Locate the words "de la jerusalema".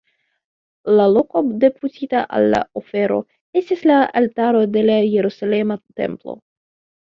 4.77-5.81